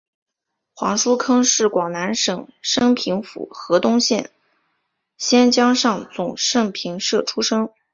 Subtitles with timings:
[0.73, 4.31] 黄叔沆是广南省升平府河东县
[5.15, 7.69] 仙江上总盛平社出生。